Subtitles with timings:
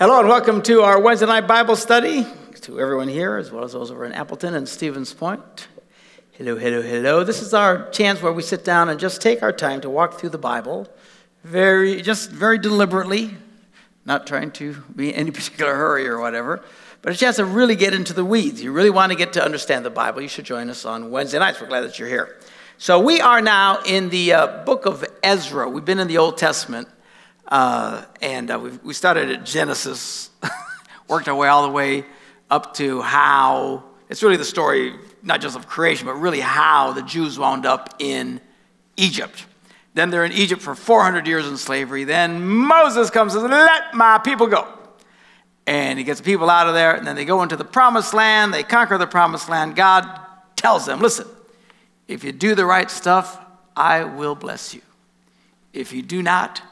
[0.00, 2.26] Hello and welcome to our Wednesday night Bible study.
[2.62, 5.68] To everyone here, as well as those over in Appleton and Stevens Point.
[6.32, 7.22] Hello, hello, hello.
[7.22, 10.14] This is our chance where we sit down and just take our time to walk
[10.14, 10.88] through the Bible,
[11.44, 13.36] very, just very deliberately,
[14.06, 16.64] not trying to be in any particular hurry or whatever,
[17.02, 18.62] but a chance to really get into the weeds.
[18.62, 21.40] You really want to get to understand the Bible, you should join us on Wednesday
[21.40, 21.60] nights.
[21.60, 22.38] We're glad that you're here.
[22.78, 25.68] So we are now in the uh, book of Ezra.
[25.68, 26.88] We've been in the Old Testament.
[27.50, 30.30] Uh, and uh, we started at Genesis,
[31.08, 32.04] worked our way all the way
[32.48, 37.02] up to how it's really the story, not just of creation, but really how the
[37.02, 38.40] Jews wound up in
[38.96, 39.46] Egypt.
[39.94, 42.04] Then they're in Egypt for 400 years in slavery.
[42.04, 44.68] Then Moses comes and says, Let my people go.
[45.66, 46.94] And he gets the people out of there.
[46.94, 48.54] And then they go into the promised land.
[48.54, 49.76] They conquer the promised land.
[49.76, 50.08] God
[50.56, 51.26] tells them, Listen,
[52.06, 53.40] if you do the right stuff,
[53.76, 54.82] I will bless you.
[55.72, 56.62] If you do not,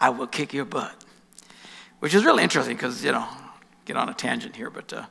[0.00, 0.94] I will kick your butt.
[2.00, 3.26] Which is really interesting because, you know,
[3.84, 5.04] get on a tangent here, but uh,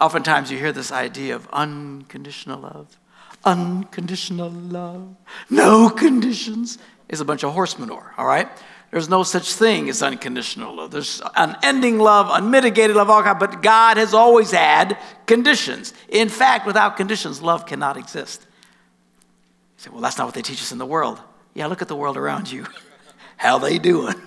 [0.00, 2.96] oftentimes you hear this idea of unconditional love.
[3.44, 5.16] Unconditional love,
[5.48, 6.76] no conditions
[7.08, 8.48] is a bunch of horse manure, all right?
[8.90, 10.90] There's no such thing as unconditional love.
[10.90, 15.94] There's unending love, unmitigated love, all kind, but God has always had conditions.
[16.08, 18.42] In fact, without conditions, love cannot exist.
[19.78, 21.20] You say, well, that's not what they teach us in the world.
[21.54, 22.66] Yeah, look at the world around you.
[23.40, 24.20] How they doing?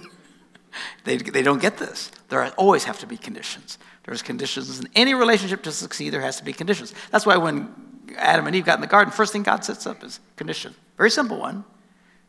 [1.03, 2.09] they, they don't get this.
[2.30, 3.78] There always have to be conditions.
[4.06, 6.09] There's conditions in any relationship to succeed.
[6.09, 6.95] There has to be conditions.
[7.11, 7.72] That's why when
[8.17, 10.74] Adam and Eve got in the garden, first thing God sets up is condition.
[10.97, 11.63] Very simple one.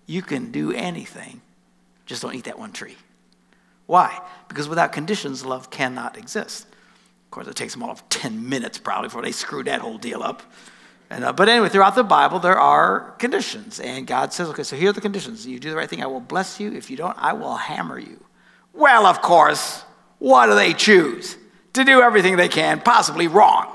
[0.05, 1.41] You can do anything,
[2.05, 2.97] just don't eat that one tree.
[3.87, 4.21] Why?
[4.49, 6.67] Because without conditions, love cannot exist.
[6.67, 9.97] Of course, it takes them all of 10 minutes probably before they screw that whole
[9.97, 10.43] deal up.
[11.11, 13.79] And, uh, but anyway, throughout the Bible, there are conditions.
[13.79, 15.47] And God says, okay, so here are the conditions.
[15.47, 16.73] You do the right thing, I will bless you.
[16.73, 18.23] If you don't, I will hammer you.
[18.73, 19.85] Well, of course,
[20.19, 21.37] what do they choose?
[21.75, 23.71] To do everything they can, possibly wrong.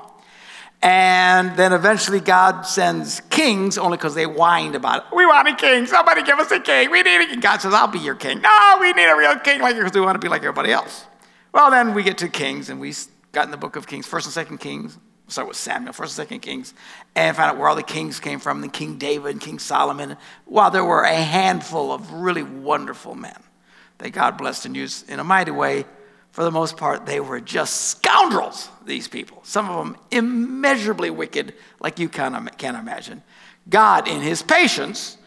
[0.82, 5.16] And then eventually God sends kings only because they whined about it.
[5.16, 5.86] We want a king.
[5.86, 6.90] Somebody give us a king.
[6.90, 7.40] We need a king.
[7.42, 8.42] God says, I'll be your king.
[8.42, 10.72] No, we need a real king like you because we want to be like everybody
[10.72, 11.06] else.
[11.52, 12.94] Well, then we get to kings and we
[13.34, 14.98] got in the book of Kings, first and second Kings
[15.32, 16.74] start with Samuel, First and Second Kings,
[17.16, 20.18] and find out where all the kings came from, and King David and King Solomon.
[20.46, 23.38] While there were a handful of really wonderful men
[24.00, 25.86] that God blessed and used in a mighty way,
[26.32, 29.42] for the most part, they were just scoundrels, these people.
[29.44, 33.24] Some of them immeasurably wicked, like you can't imagine.
[33.68, 35.18] God, in his patience,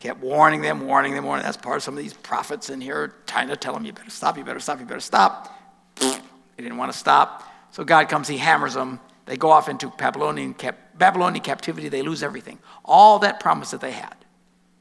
[0.00, 1.42] kept warning them, warning them, warning.
[1.42, 1.48] them.
[1.52, 4.10] That's part of some of these prophets in here trying to tell them, you better
[4.10, 5.54] stop, you better stop, you better stop.
[6.00, 6.18] They
[6.56, 7.44] didn't want to stop.
[7.70, 11.90] So God comes, he hammers them, they go off into Babylonian, cap- Babylonian captivity.
[11.90, 12.58] They lose everything.
[12.82, 14.16] All that promise that they had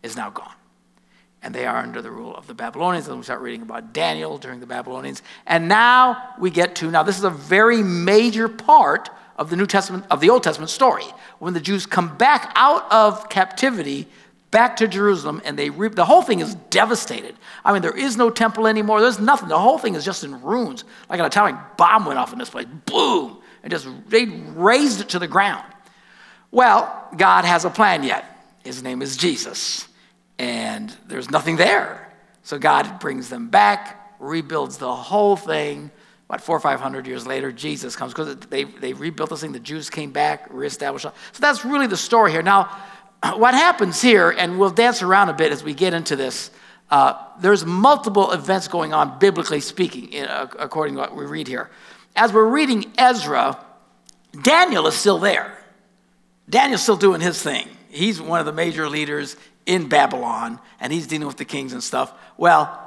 [0.04, 0.54] is now gone.
[1.44, 3.10] And they are under the rule of the Babylonians.
[3.10, 5.22] And we start reading about Daniel during the Babylonians.
[5.46, 9.68] And now we get to, now this is a very major part of the New
[9.68, 11.04] Testament, of the Old Testament story.
[11.40, 14.08] When the Jews come back out of captivity,
[14.50, 17.36] back to Jerusalem, and they the whole thing is devastated.
[17.66, 19.02] I mean, there is no temple anymore.
[19.02, 19.50] There's nothing.
[19.50, 20.86] The whole thing is just in ruins.
[21.10, 22.66] Like an atomic bomb went off in this place.
[22.86, 25.66] Boom just they razed it to the ground.
[26.52, 28.26] Well, God has a plan yet.
[28.64, 29.88] His name is Jesus,
[30.40, 32.12] and there's nothing there.
[32.44, 35.92] So God brings them back, rebuilds the whole thing.
[36.30, 39.54] About four or five hundred years later, Jesus comes because they, they rebuilt this thing.
[39.54, 41.04] The Jews came back, reestablished.
[41.04, 42.42] So that's really the story here.
[42.42, 42.70] Now,
[43.36, 46.52] what happens here, and we'll dance around a bit as we get into this.
[46.90, 51.48] Uh, there's multiple events going on, biblically speaking, in, uh, according to what we read
[51.48, 51.70] here
[52.18, 53.64] as we're reading Ezra,
[54.42, 55.56] Daniel is still there.
[56.50, 57.68] Daniel's still doing his thing.
[57.90, 61.84] He's one of the major leaders in Babylon, and he's dealing with the kings and
[61.84, 62.12] stuff.
[62.38, 62.84] Well,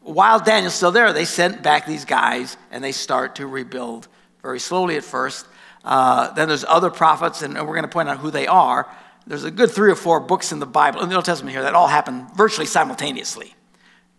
[0.00, 4.08] while Daniel's still there, they sent back these guys, and they start to rebuild
[4.42, 5.46] very slowly at first.
[5.84, 8.90] Uh, then there's other prophets, and we're going to point out who they are.
[9.26, 11.62] There's a good three or four books in the Bible, in the Old Testament here,
[11.62, 13.54] that all happen virtually simultaneously.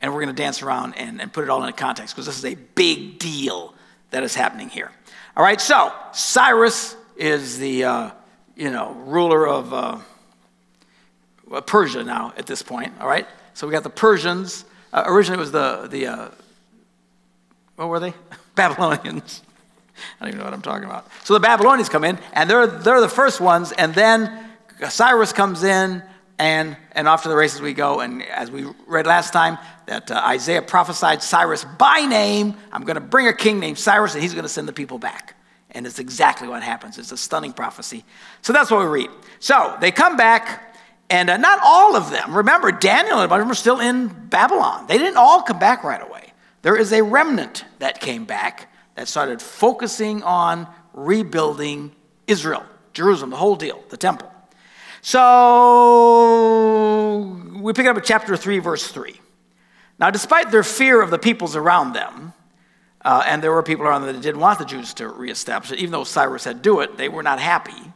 [0.01, 2.25] And we're going to dance around and, and put it all in a context because
[2.25, 3.72] this is a big deal
[4.13, 4.91] that is happening here.
[5.35, 8.11] All right, so Cyrus is the uh,
[8.55, 12.93] you know ruler of uh, Persia now at this point.
[13.01, 14.65] All right, so we got the Persians.
[14.93, 16.29] Uh, originally, it was the the uh,
[17.75, 18.13] what were they?
[18.55, 19.41] Babylonians.
[20.19, 21.07] I don't even know what I'm talking about.
[21.23, 24.47] So the Babylonians come in, and they're they're the first ones, and then
[24.89, 26.03] Cyrus comes in,
[26.39, 27.99] and and off to the races we go.
[27.99, 32.55] And as we read last time, that uh, Isaiah prophesied Cyrus by name.
[32.71, 34.97] I'm going to bring a king named Cyrus, and he's going to send the people
[34.97, 35.35] back.
[35.71, 36.97] And it's exactly what happens.
[36.97, 38.05] It's a stunning prophecy.
[38.41, 39.09] So that's what we read.
[39.39, 40.75] So they come back,
[41.09, 42.35] and uh, not all of them.
[42.35, 44.85] Remember, Daniel and a bunch of them are still in Babylon.
[44.87, 46.33] They didn't all come back right away.
[46.61, 51.91] there is a remnant that came back that started focusing on rebuilding
[52.27, 52.63] Israel,
[52.93, 54.32] Jerusalem, the whole deal, the temple.
[55.05, 55.19] So
[57.59, 59.19] we pick up at chapter 3, verse 3.
[59.99, 62.33] Now, despite their fear of the peoples around them,
[63.03, 65.79] uh, and there were people around them that didn't want the Jews to reestablish it,
[65.79, 67.91] even though Cyrus had do it, they were not happy.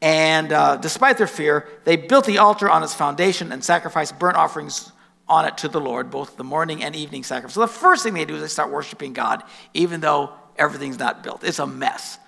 [0.00, 4.36] And uh, despite their fear, they built the altar on its foundation and sacrificed burnt
[4.36, 4.92] offerings
[5.28, 7.54] on it to the Lord, both the morning and evening sacrifice.
[7.54, 9.42] So the first thing they do is they start worshiping God,
[9.74, 11.42] even though everything's not built.
[11.42, 12.18] It's a mess.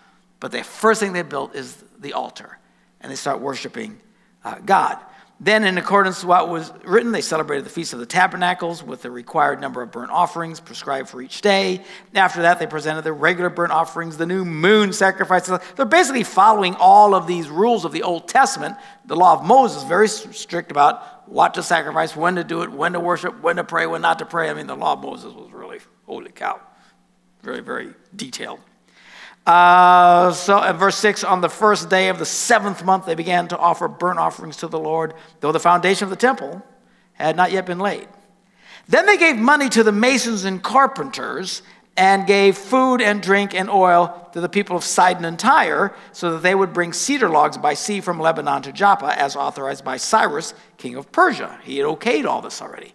[0.41, 2.59] But the first thing they built is the altar,
[3.03, 4.01] and they start worshiping
[4.45, 4.99] uh, God.
[5.41, 9.03] Then, in accordance with what was written, they celebrated the Feast of the Tabernacles with
[9.03, 11.85] the required number of burnt offerings prescribed for each day.
[12.15, 15.59] After that, they presented their regular burnt offerings, the new moon sacrifices.
[15.75, 18.77] They're basically following all of these rules of the Old Testament.
[19.07, 22.71] The law of Moses is very strict about what to sacrifice, when to do it,
[22.71, 24.49] when to worship, when to pray, when not to pray.
[24.49, 26.61] I mean, the law of Moses was really, holy cow,
[27.43, 28.61] very, very detailed.
[29.47, 33.49] Uh, so, at verse 6, on the first day of the seventh month, they began
[33.49, 36.63] to offer burnt offerings to the Lord, though the foundation of the temple
[37.15, 38.07] had not yet been laid.
[38.89, 41.63] Then they gave money to the masons and carpenters
[41.97, 46.33] and gave food and drink and oil to the people of Sidon and Tyre so
[46.33, 49.99] that they would bring cedar logs by sea from Lebanon to Joppa as authorized by
[49.99, 51.61] Cyrus, king of Persia.
[51.65, 52.95] He had okayed all this already.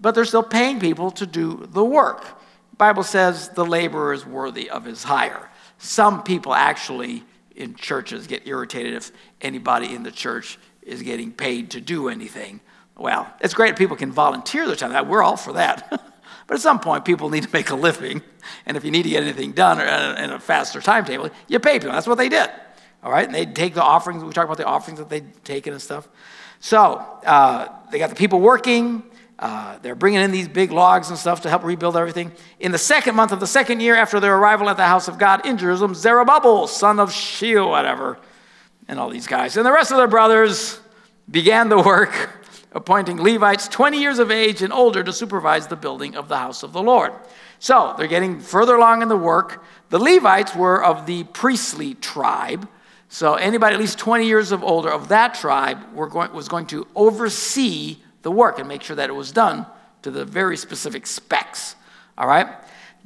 [0.00, 2.22] But they're still paying people to do the work.
[2.70, 5.50] The Bible says the laborer is worthy of his hire.
[5.78, 7.24] Some people actually
[7.54, 12.60] in churches get irritated if anybody in the church is getting paid to do anything.
[12.96, 15.08] Well, it's great if people can volunteer their time.
[15.08, 15.88] We're all for that.
[16.46, 18.22] but at some point, people need to make a living.
[18.64, 21.92] And if you need to get anything done in a faster timetable, you pay people.
[21.92, 22.48] That's what they did.
[23.02, 23.26] All right?
[23.26, 24.24] And they take the offerings.
[24.24, 26.08] We talk about the offerings that they'd taken and stuff.
[26.60, 26.94] So
[27.24, 29.02] uh, they got the people working.
[29.38, 32.32] Uh, they're bringing in these big logs and stuff to help rebuild everything.
[32.58, 35.18] In the second month of the second year after their arrival at the house of
[35.18, 38.18] God in Jerusalem, Zerubbabel, son of Sheal, whatever,
[38.88, 40.80] and all these guys, and the rest of their brothers
[41.30, 42.30] began the work,
[42.72, 46.62] appointing Levites 20 years of age and older to supervise the building of the house
[46.62, 47.12] of the Lord.
[47.58, 49.64] So they're getting further along in the work.
[49.90, 52.68] The Levites were of the priestly tribe.
[53.08, 56.86] So anybody at least 20 years of older of that tribe going, was going to
[56.94, 59.64] oversee the work and make sure that it was done
[60.02, 61.76] to the very specific specs.
[62.18, 62.48] All right?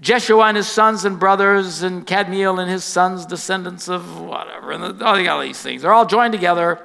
[0.00, 4.82] Jeshua and his sons and brothers, and Kadmiel and his sons, descendants of whatever, and
[4.82, 5.82] the, all, all these things.
[5.82, 6.80] They're all joined together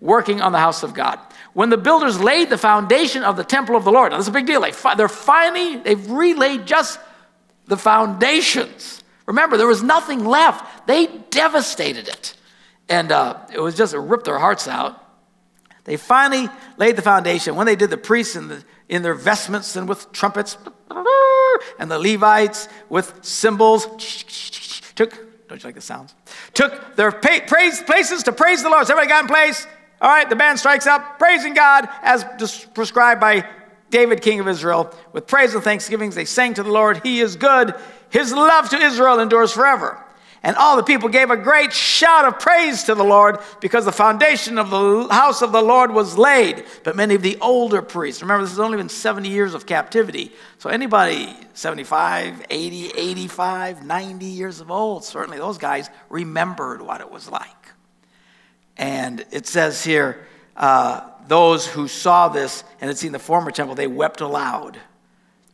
[0.00, 1.18] working on the house of God.
[1.52, 4.28] When the builders laid the foundation of the temple of the Lord, now this is
[4.28, 4.60] a big deal.
[4.60, 7.00] They, they're finally, they've relayed just
[7.66, 9.02] the foundations.
[9.26, 10.86] Remember, there was nothing left.
[10.86, 12.36] They devastated it.
[12.88, 15.09] And uh, it was just, it ripped their hearts out.
[15.84, 17.56] They finally laid the foundation.
[17.56, 20.56] When they did the priests in, the, in their vestments and with trumpets,
[21.78, 23.86] and the Levites with cymbals,
[24.94, 25.12] took,
[25.48, 26.14] don't you like the sounds?
[26.54, 28.86] Took their praise places to praise the Lord.
[28.86, 29.66] So everybody got in place.
[30.00, 32.24] All right, the band strikes up, praising God as
[32.74, 33.46] prescribed by
[33.90, 34.94] David, king of Israel.
[35.12, 37.74] With praise and thanksgivings, they sang to the Lord, He is good.
[38.08, 40.02] His love to Israel endures forever.
[40.42, 43.92] And all the people gave a great shout of praise to the Lord because the
[43.92, 46.64] foundation of the house of the Lord was laid.
[46.82, 50.32] But many of the older priests, remember, this has only been 70 years of captivity.
[50.56, 57.10] So anybody 75, 80, 85, 90 years of old, certainly those guys remembered what it
[57.10, 57.50] was like.
[58.78, 63.74] And it says here, uh, those who saw this and had seen the former temple,
[63.74, 64.80] they wept aloud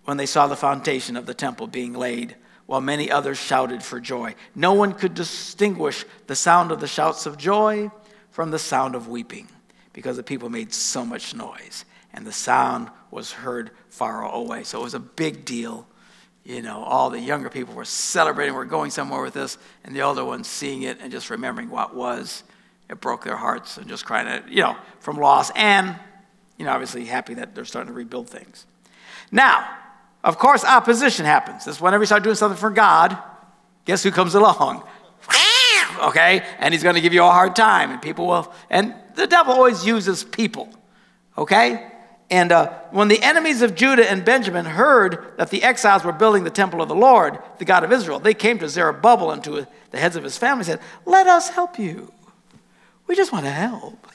[0.05, 2.37] when they saw the foundation of the temple being laid
[2.67, 4.35] while many others shouted for joy.
[4.55, 7.91] No one could distinguish the sound of the shouts of joy
[8.31, 9.49] from the sound of weeping
[9.93, 14.65] because the people made so much noise and the sound was heard far away.
[14.65, 15.87] So it was a big deal.
[16.45, 20.03] You know, all the younger people were celebrating, we're going somewhere with this, and the
[20.03, 22.45] older ones seeing it and just remembering what was.
[22.89, 25.97] It broke their hearts and just crying, at, you know, from loss and,
[26.57, 28.65] you know, obviously happy that they're starting to rebuild things.
[29.33, 29.69] Now,
[30.27, 31.65] of course, opposition happens.
[31.65, 33.17] This whenever you start doing something for God,
[33.85, 34.83] guess who comes along?
[36.03, 36.45] okay?
[36.59, 38.53] And he's going to give you a hard time, and people will.
[38.69, 40.69] And the devil always uses people,
[41.39, 41.93] okay?
[42.29, 46.43] And uh, when the enemies of Judah and Benjamin heard that the exiles were building
[46.43, 49.69] the temple of the Lord, the God of Israel, they came to Zerubbabel and to
[49.93, 52.13] the heads of his family and said, Let us help you.
[53.07, 54.09] We just want to help.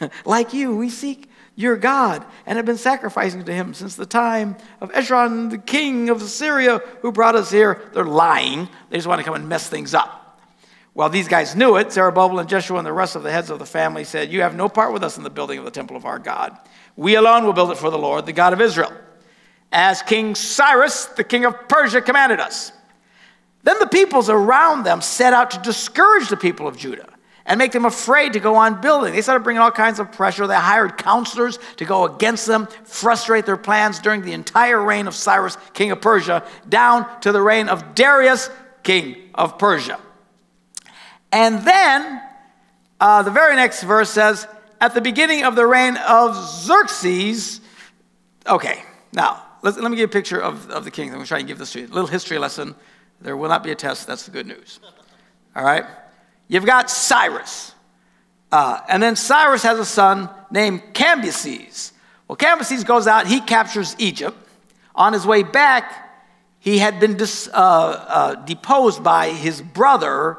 [0.24, 4.56] like you, we seek your God, and have been sacrificing to him since the time
[4.80, 7.82] of Esarhaddon, the king of Assyria, who brought us here.
[7.92, 8.68] They're lying.
[8.88, 10.40] They just want to come and mess things up.
[10.94, 13.58] While these guys knew it, Zerubbabel and Jeshua and the rest of the heads of
[13.58, 15.96] the family said, You have no part with us in the building of the temple
[15.96, 16.56] of our God.
[16.96, 18.92] We alone will build it for the Lord, the God of Israel.
[19.70, 22.72] as King Cyrus, the king of Persia, commanded us.
[23.62, 27.11] Then the peoples around them set out to discourage the people of Judah
[27.52, 29.12] and make them afraid to go on building.
[29.12, 30.46] They started bringing all kinds of pressure.
[30.46, 35.14] They hired counselors to go against them, frustrate their plans during the entire reign of
[35.14, 38.48] Cyrus, king of Persia, down to the reign of Darius,
[38.82, 40.00] king of Persia.
[41.30, 42.22] And then
[42.98, 44.48] uh, the very next verse says,
[44.80, 47.60] at the beginning of the reign of Xerxes,
[48.46, 48.82] okay,
[49.12, 51.08] now let me give you a picture of, of the king.
[51.08, 51.86] I'm going to try and give this to you.
[51.86, 52.74] A little history lesson.
[53.20, 54.06] There will not be a test.
[54.06, 54.80] That's the good news.
[55.54, 55.84] All right?
[56.52, 57.74] You've got Cyrus.
[58.52, 61.92] Uh, and then Cyrus has a son named Cambyses.
[62.28, 64.36] Well, Cambyses goes out, he captures Egypt.
[64.94, 66.10] On his way back,
[66.58, 70.36] he had been dis, uh, uh, deposed by his brother,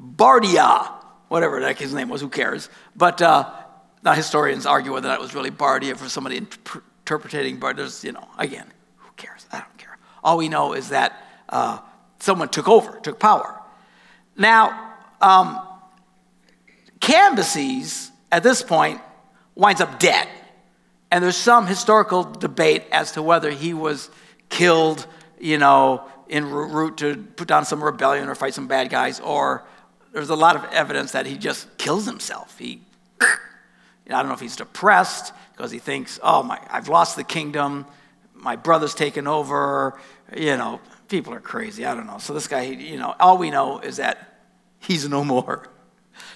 [0.00, 0.90] Bardia,
[1.28, 2.68] whatever heck his name was, who cares?
[2.96, 3.48] But uh,
[4.02, 8.26] now historians argue whether that was really Bardia for somebody interpreting, but there's, you know,
[8.36, 8.66] again,
[8.96, 9.46] who cares?
[9.52, 9.96] I don't care.
[10.24, 11.78] All we know is that uh,
[12.18, 13.60] someone took over, took power.
[14.36, 14.88] Now,
[15.22, 15.60] um,
[17.00, 19.00] Cambyses, at this point,
[19.54, 20.28] winds up dead.
[21.10, 24.10] And there's some historical debate as to whether he was
[24.48, 25.06] killed,
[25.38, 29.64] you know, en route to put down some rebellion or fight some bad guys, or
[30.12, 32.58] there's a lot of evidence that he just kills himself.
[32.58, 32.80] He,
[33.20, 33.26] I
[34.06, 37.86] don't know if he's depressed because he thinks, oh my, I've lost the kingdom,
[38.34, 39.98] my brother's taken over,
[40.34, 41.84] you know, people are crazy.
[41.84, 42.18] I don't know.
[42.18, 44.31] So this guy, you know, all we know is that
[44.82, 45.68] he's no more.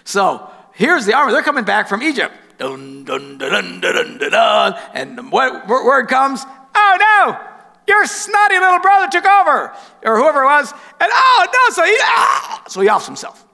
[0.04, 1.32] So here's the army.
[1.32, 2.34] They're coming back from Egypt.
[2.58, 6.42] Dun, dun, dun, dun, dun, dun, dun, and the word comes?
[6.74, 7.38] Oh no,
[7.86, 9.74] your snotty little brother took over,
[10.04, 13.44] or whoever it was, and oh no, so he, ah, so he offs himself.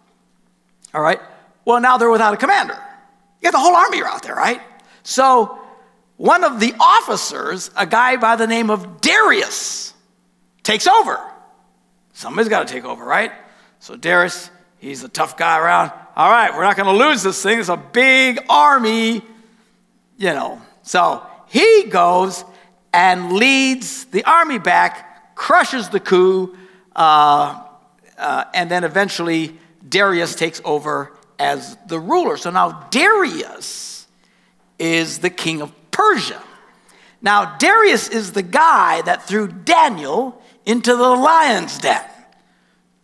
[0.94, 1.20] All right.
[1.64, 2.78] Well, now they're without a commander.
[3.40, 4.60] You got the whole army out there, right?
[5.02, 5.58] So
[6.16, 9.94] one of the officers, a guy by the name of Darius,
[10.62, 11.18] takes over.
[12.12, 13.32] Somebody's got to take over, right?
[13.80, 14.50] So Darius
[14.82, 15.92] He's a tough guy around.
[16.16, 17.60] All right, we're not going to lose this thing.
[17.60, 19.22] It's a big army,
[20.18, 20.60] you know.
[20.82, 22.44] So he goes
[22.92, 26.56] and leads the army back, crushes the coup,
[26.96, 27.62] uh,
[28.18, 29.56] uh, and then eventually
[29.88, 32.36] Darius takes over as the ruler.
[32.36, 34.08] So now Darius
[34.80, 36.42] is the king of Persia.
[37.20, 42.02] Now, Darius is the guy that threw Daniel into the lion's den.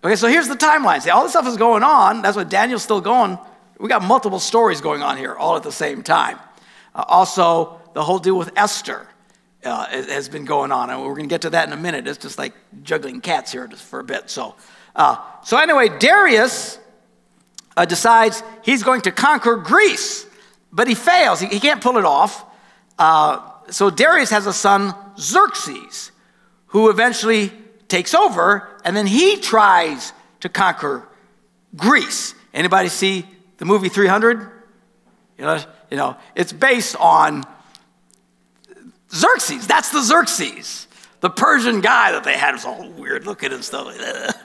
[0.04, 1.02] Okay, so here's the timeline.
[1.02, 2.22] See, all this stuff is going on.
[2.22, 3.36] That's why Daniel's still going.
[3.80, 6.38] We got multiple stories going on here all at the same time.
[6.94, 9.08] Uh, also, the whole deal with Esther
[9.64, 12.06] uh, has been going on, and we're going to get to that in a minute.
[12.06, 14.30] It's just like juggling cats here just for a bit.
[14.30, 14.54] So,
[14.94, 16.78] uh, so anyway, Darius
[17.76, 20.26] uh, decides he's going to conquer Greece,
[20.70, 21.40] but he fails.
[21.40, 22.44] He, he can't pull it off.
[23.00, 26.12] Uh, so Darius has a son, Xerxes,
[26.66, 27.52] who eventually
[27.88, 31.08] takes over, and then he tries to conquer
[31.76, 32.34] Greece.
[32.54, 33.26] Anybody see
[33.58, 34.40] the movie 300?
[35.38, 37.44] You know, you know, it's based on
[39.12, 39.66] Xerxes.
[39.66, 40.86] That's the Xerxes,
[41.20, 43.96] the Persian guy that they had was all weird looking and stuff.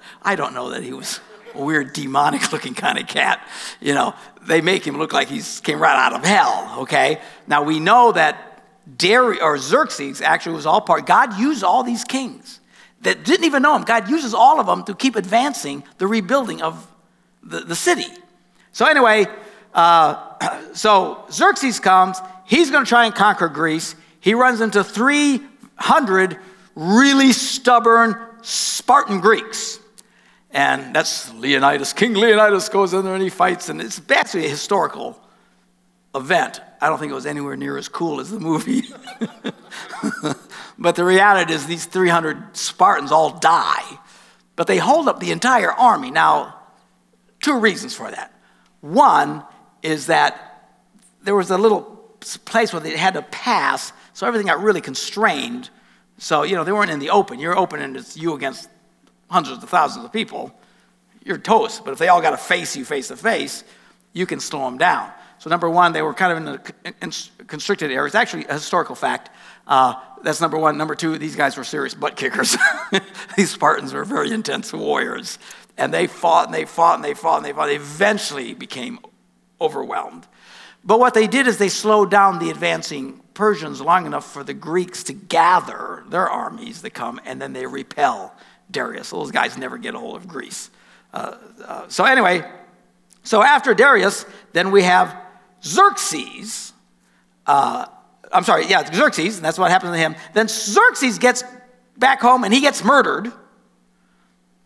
[0.23, 1.19] I don't know that he was
[1.53, 3.45] a weird, demonic looking kind of cat.
[3.81, 6.75] You know, they make him look like he came right out of hell.
[6.79, 8.63] Okay, now we know that
[8.97, 11.05] Darius or Xerxes actually was all part.
[11.05, 12.59] God used all these kings
[13.03, 13.83] that didn't even know him.
[13.83, 16.87] God uses all of them to keep advancing the rebuilding of
[17.41, 18.05] the, the city.
[18.71, 19.27] So, anyway,
[19.73, 22.17] uh, so Xerxes comes.
[22.45, 23.95] He's going to try and conquer Greece.
[24.19, 26.39] He runs into 300
[26.75, 29.79] really stubborn Spartan Greeks.
[30.51, 31.93] And that's Leonidas.
[31.93, 35.19] King Leonidas goes in there and he fights, and it's basically a historical
[36.13, 36.61] event.
[36.79, 38.83] I don't think it was anywhere near as cool as the movie.
[40.77, 43.99] But the reality is, these 300 Spartans all die,
[44.55, 46.11] but they hold up the entire army.
[46.11, 46.55] Now,
[47.41, 48.33] two reasons for that.
[48.81, 49.43] One
[49.81, 50.71] is that
[51.23, 51.81] there was a little
[52.45, 55.69] place where they had to pass, so everything got really constrained.
[56.17, 57.39] So, you know, they weren't in the open.
[57.39, 58.69] You're open and it's you against
[59.29, 60.53] hundreds of thousands of people.
[61.25, 61.83] You're toast.
[61.83, 63.63] But if they all got to face you face to face,
[64.13, 65.11] you can slow them down.
[65.39, 68.15] So, number one, they were kind of in the constricted areas.
[68.15, 69.29] Actually, a historical fact.
[69.67, 70.77] Uh, that's number one.
[70.77, 72.57] Number two, these guys were serious butt kickers.
[73.37, 75.37] these Spartans were very intense warriors.
[75.77, 77.67] And they fought and they fought and they fought and they fought.
[77.67, 78.99] They eventually became
[79.59, 80.27] overwhelmed.
[80.83, 84.53] But what they did is they slowed down the advancing Persians long enough for the
[84.53, 88.35] Greeks to gather their armies to come and then they repel
[88.69, 89.09] Darius.
[89.09, 90.69] Those guys never get a hold of Greece.
[91.13, 92.43] Uh, uh, so, anyway,
[93.23, 95.15] so after Darius, then we have
[95.63, 96.73] Xerxes.
[97.45, 97.85] Uh,
[98.33, 100.15] I'm sorry, yeah, Xerxes, and that's what happens to him.
[100.33, 101.43] Then Xerxes gets
[101.97, 103.31] back home and he gets murdered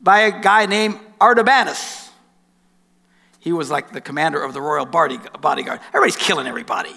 [0.02, 2.10] by a guy named Artabanus.
[3.40, 5.80] He was like the commander of the royal bodyguard.
[5.90, 6.94] Everybody's killing everybody.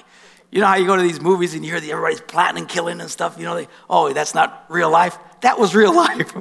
[0.51, 2.69] You know how you go to these movies and you hear the, everybody's plotting and
[2.69, 3.37] killing and stuff?
[3.39, 5.17] You know, they, oh, that's not real life.
[5.43, 6.35] That was real life.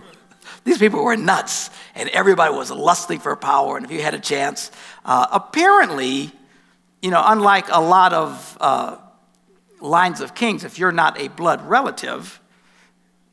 [0.63, 3.77] these people were nuts, and everybody was lusting for power.
[3.77, 4.71] And if you had a chance,
[5.05, 6.31] uh, apparently,
[7.03, 8.97] you know, unlike a lot of uh,
[9.81, 12.39] lines of kings, if you're not a blood relative,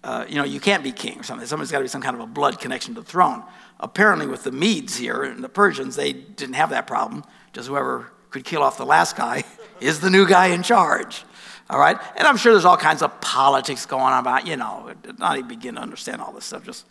[0.04, 1.46] uh, you know, you can't be king or something.
[1.46, 3.42] Somebody's got to be some kind of a blood connection to the throne.
[3.80, 7.24] Apparently, with the Medes here and the Persians, they didn't have that problem.
[7.52, 9.44] Just whoever could kill off the last guy
[9.80, 11.24] is the new guy in charge.
[11.68, 11.98] All right?
[12.16, 15.48] And I'm sure there's all kinds of politics going on about, you know, not even
[15.48, 16.86] begin to understand all this stuff, just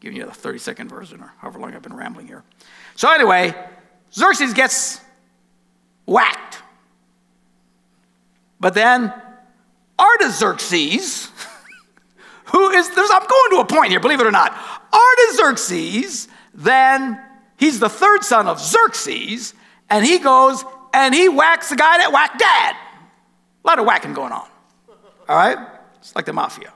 [0.00, 2.44] giving you the 30 second version or however long I've been rambling here.
[2.94, 3.54] So, anyway,
[4.12, 5.00] Xerxes gets
[6.04, 6.47] whacked.
[8.60, 9.12] But then
[9.98, 11.30] Artaxerxes,
[12.46, 14.56] who is, there's, I'm going to a point here, believe it or not.
[14.92, 17.20] Artaxerxes, then
[17.56, 19.54] he's the third son of Xerxes,
[19.90, 22.76] and he goes and he whacks the guy that whacked dad.
[23.64, 24.48] A lot of whacking going on.
[25.28, 25.58] All right?
[25.98, 26.72] It's like the mafia.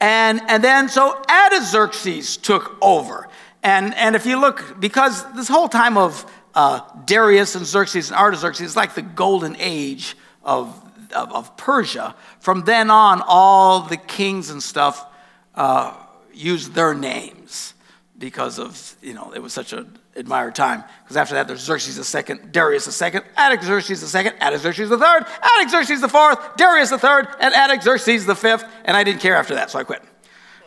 [0.00, 3.28] And, and then so Artaxerxes took over.
[3.62, 8.18] And, and if you look, because this whole time of uh, Darius and Xerxes and
[8.18, 10.68] Artaxerxes is like the golden age of,
[11.14, 12.14] of, of, Persia.
[12.40, 15.06] From then on, all the kings and stuff
[15.54, 15.94] uh,
[16.32, 17.74] used their names
[18.18, 20.84] because of, you know, it was such an admired time.
[21.02, 26.92] Because after that, there's Xerxes II, Darius II, Artaxerxes II, Artaxerxes III, Artaxerxes IV, Darius
[26.92, 30.02] III, and Artaxerxes V, and I didn't care after that, so I quit.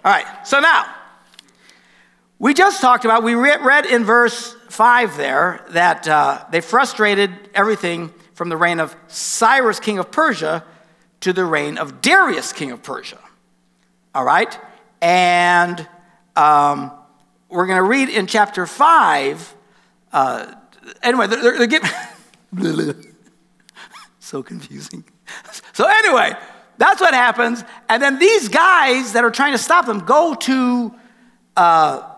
[0.04, 0.86] All right, so now,
[2.40, 8.12] we just talked about, we read in verse 5 there that uh, they frustrated everything
[8.34, 10.64] from the reign of Cyrus, king of Persia,
[11.22, 13.20] to the reign of Darius, king of Persia.
[14.16, 14.60] All right?
[15.00, 15.88] And
[16.36, 16.92] um,
[17.50, 19.56] we're going to read in chapter 5.
[20.12, 20.54] Uh,
[21.04, 21.90] anyway, they're, they're getting.
[24.20, 25.04] so confusing.
[25.74, 26.34] So, anyway,
[26.80, 27.64] that's what happens.
[27.90, 30.96] And then these guys that are trying to stop them go to
[31.56, 32.10] uh,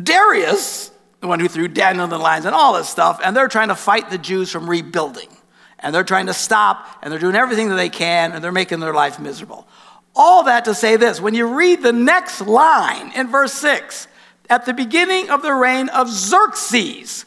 [0.00, 0.90] Darius,
[1.24, 3.68] the one who threw Daniel in the lines and all this stuff, and they're trying
[3.68, 5.30] to fight the Jews from rebuilding.
[5.78, 8.80] And they're trying to stop, and they're doing everything that they can, and they're making
[8.80, 9.66] their life miserable.
[10.14, 14.06] All that to say this when you read the next line in verse 6,
[14.50, 17.24] at the beginning of the reign of Xerxes,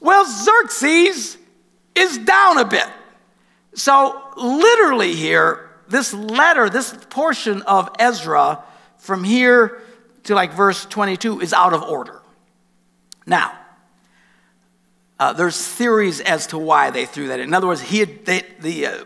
[0.00, 1.38] well, Xerxes
[1.94, 2.88] is down a bit.
[3.76, 8.64] So, literally, here, this letter, this portion of Ezra
[8.98, 9.82] from here
[10.24, 12.22] to like verse 22 is out of order.
[13.26, 13.58] Now,
[15.18, 17.48] uh, there's theories as to why they threw that in.
[17.48, 19.04] In other words, he had, they, the, uh,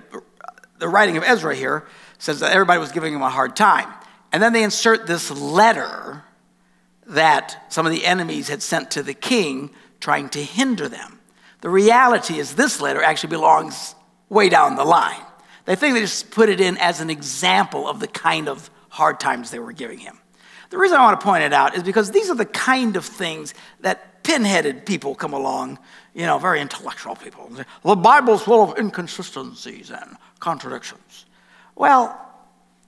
[0.78, 1.86] the writing of Ezra here
[2.18, 3.88] says that everybody was giving him a hard time.
[4.32, 6.24] And then they insert this letter
[7.06, 11.18] that some of the enemies had sent to the king trying to hinder them.
[11.60, 13.94] The reality is, this letter actually belongs
[14.28, 15.20] way down the line.
[15.66, 19.20] They think they just put it in as an example of the kind of hard
[19.20, 20.18] times they were giving him.
[20.70, 23.04] The reason I want to point it out is because these are the kind of
[23.04, 25.78] things that pinheaded people come along,
[26.14, 27.50] you know, very intellectual people.
[27.84, 31.26] The Bible's full of inconsistencies and contradictions.
[31.74, 32.18] Well,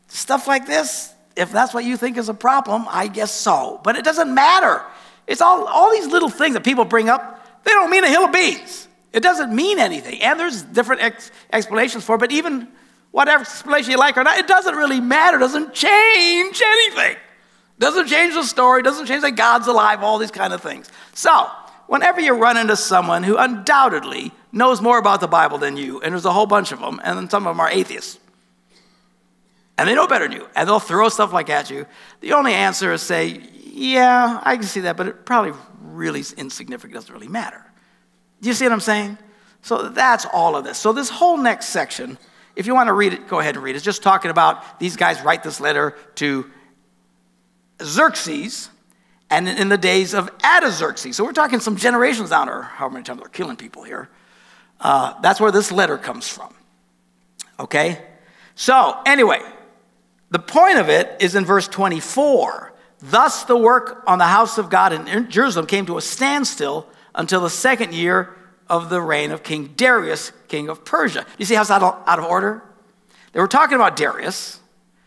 [0.08, 3.80] stuff like this, if that's what you think is a problem, I guess so.
[3.82, 4.82] But it doesn't matter.
[5.26, 8.24] It's all, all these little things that people bring up, they don't mean a hill
[8.24, 8.88] of beans.
[9.12, 10.20] It doesn't mean anything.
[10.22, 12.68] And there's different ex- explanations for it, but even
[13.10, 15.36] whatever explanation you like or not, it doesn't really matter.
[15.36, 17.16] It doesn't change anything.
[17.82, 20.88] Doesn't change the story, doesn't change that God's alive, all these kind of things.
[21.14, 21.50] So,
[21.88, 26.12] whenever you run into someone who undoubtedly knows more about the Bible than you, and
[26.12, 28.20] there's a whole bunch of them, and then some of them are atheists,
[29.76, 31.84] and they know better than you, and they'll throw stuff like at you.
[32.20, 36.32] The only answer is say, yeah, I can see that, but it probably really is
[36.34, 37.64] insignificant, doesn't really matter.
[38.42, 39.18] Do you see what I'm saying?
[39.62, 40.78] So that's all of this.
[40.78, 42.16] So this whole next section,
[42.54, 43.78] if you want to read it, go ahead and read it.
[43.78, 46.48] It's just talking about these guys write this letter to
[47.82, 48.70] Xerxes
[49.30, 51.16] and in the days of Artaxerxes.
[51.16, 54.08] So we're talking some generations down, or however many times they're killing people here.
[54.80, 56.52] Uh, that's where this letter comes from.
[57.58, 58.02] Okay?
[58.54, 59.40] So, anyway,
[60.30, 62.72] the point of it is in verse 24.
[63.00, 67.40] Thus, the work on the house of God in Jerusalem came to a standstill until
[67.40, 68.34] the second year
[68.68, 71.26] of the reign of King Darius, king of Persia.
[71.38, 72.62] You see how it's out of, out of order?
[73.32, 74.60] They were talking about Darius.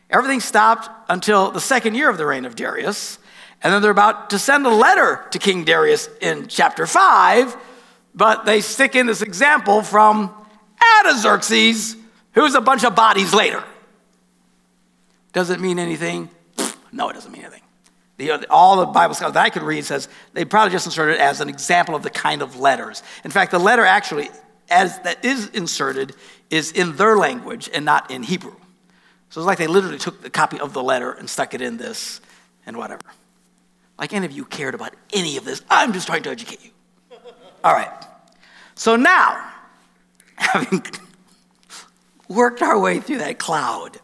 [0.09, 3.17] Everything stopped until the second year of the reign of Darius.
[3.63, 7.55] And then they're about to send a letter to King Darius in chapter 5,
[8.13, 10.31] but they stick in this example from
[10.99, 11.97] Artaxerxes
[12.35, 13.63] Who's a bunch of bodies later?
[15.31, 16.29] Does it mean anything?
[16.91, 17.61] No, it doesn't mean anything.
[18.17, 21.21] The, all the Bible scholars that I could read says they probably just inserted it
[21.21, 23.03] as an example of the kind of letters.
[23.23, 24.29] In fact, the letter actually,
[24.69, 26.13] as that is inserted,
[26.49, 28.55] is in their language and not in Hebrew.
[29.35, 31.75] So it's like they literally took the copy of the letter and stuck it in
[31.75, 32.21] this
[32.65, 33.03] and whatever.
[33.99, 36.71] Like any of you cared about any of this, I'm just trying to educate you.
[37.61, 37.91] All right.
[38.75, 39.51] So now,
[40.37, 40.85] having
[42.29, 43.99] worked our way through that cloud,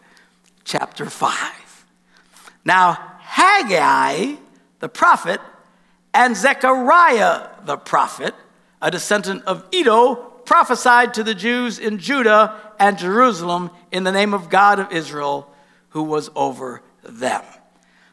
[0.66, 1.86] chapter 5.
[2.66, 4.36] Now, Haggai,
[4.80, 5.40] the prophet,
[6.14, 8.36] and Zechariah, the prophet,
[8.82, 14.34] a descendant of Iddo, prophesied to the Jews in Judah and Jerusalem in the name
[14.34, 15.48] of God of Israel,
[15.90, 17.44] who was over them.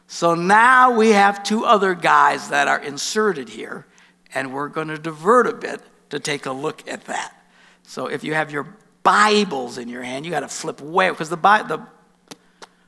[0.05, 3.87] So now we have two other guys that are inserted here,
[4.33, 7.33] and we're going to divert a bit to take a look at that.
[7.81, 8.67] So if you have your
[9.01, 11.83] Bibles in your hand, you got to flip way because the, the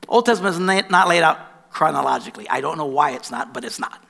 [0.06, 2.48] Old Testament is not laid out chronologically.
[2.48, 4.04] I don't know why it's not, but it's not.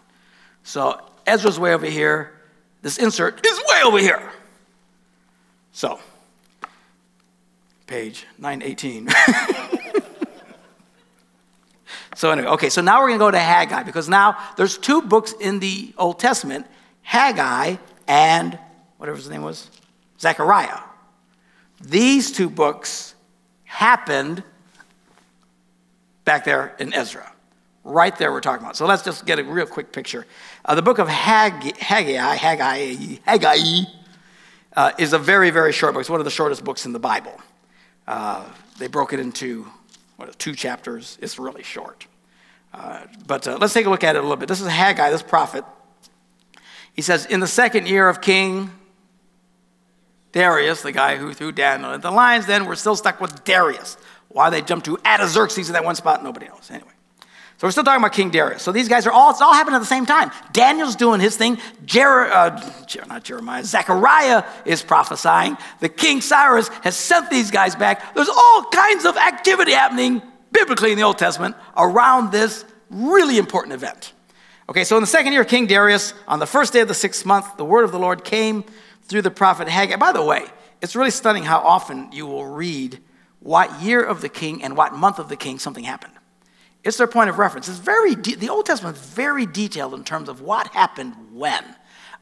[0.63, 2.35] So Ezra's way over here.
[2.83, 4.31] This insert is way over here.
[5.73, 6.01] So,
[7.93, 9.07] page 918.
[12.15, 15.03] so, anyway, okay, so now we're going to go to Haggai because now there's two
[15.03, 16.67] books in the Old Testament
[17.03, 17.77] Haggai
[18.09, 18.59] and
[18.97, 19.71] whatever his name was,
[20.19, 20.79] Zechariah.
[21.83, 23.15] These two books
[23.65, 24.43] happened
[26.25, 27.31] back there in Ezra.
[27.85, 28.79] Right there, we're talking about.
[28.79, 30.27] So let's just get a real quick picture.
[30.65, 33.59] Uh, the book of Haggai, Haggai, Haggai, Haggai
[34.77, 36.01] uh, is a very, very short book.
[36.01, 37.39] It's one of the shortest books in the Bible.
[38.07, 38.45] Uh,
[38.79, 39.67] they broke it into
[40.17, 41.19] what, two chapters.
[41.21, 42.07] It's really short.
[42.73, 44.49] Uh, but uh, let's take a look at it a little bit.
[44.49, 45.65] This is Haggai, this prophet.
[46.95, 48.71] He says, In the second year of King
[50.33, 53.97] Darius, the guy who threw Daniel into the lions, then we're still stuck with Darius.
[54.29, 56.71] Why they jumped to Artaxerxes in that one spot, nobody knows.
[56.71, 56.91] Anyway.
[57.63, 58.61] So we're still talking about King Darius.
[58.61, 60.33] So these guys are all, it's all happening at the same time.
[60.53, 61.59] Daniel's doing his thing.
[61.85, 62.61] Jer, uh,
[63.07, 65.57] not Jeremiah, Zechariah is prophesying.
[65.79, 68.17] The King Cyrus has sent these guys back.
[68.17, 73.75] There's all kinds of activity happening biblically in the Old Testament around this really important
[73.75, 74.13] event.
[74.69, 76.95] Okay, so in the second year of King Darius, on the first day of the
[76.95, 78.65] sixth month, the word of the Lord came
[79.05, 79.95] through the prophet Haggai.
[79.99, 80.47] By the way,
[80.81, 82.99] it's really stunning how often you will read
[83.39, 86.15] what year of the king and what month of the king something happened.
[86.85, 87.69] It's their point of reference.
[87.69, 91.65] It's very de- the Old Testament is very detailed in terms of what happened when.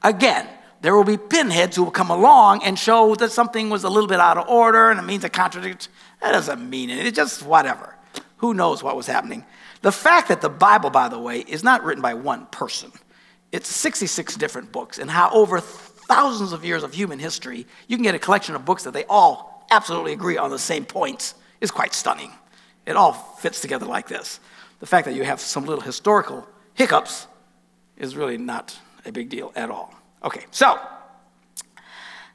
[0.03, 0.46] Again,
[0.83, 4.09] there will be pinheads who will come along and show that something was a little
[4.09, 5.88] bit out of order and it means a contradict.
[6.20, 7.07] That doesn't mean it.
[7.07, 7.96] It's just whatever.
[8.38, 9.44] Who knows what was happening?
[9.83, 12.92] The fact that the Bible, by the way, is not written by one person.
[13.53, 18.05] It's 66 different books, and how over thousands of years of human history, you can
[18.05, 21.70] get a collection of books that they all absolutely agree on the same points is
[21.70, 22.31] quite stunning.
[22.87, 24.40] It all fits together like this
[24.81, 27.27] the fact that you have some little historical hiccups
[27.97, 29.95] is really not a big deal at all.
[30.25, 30.79] Okay, so.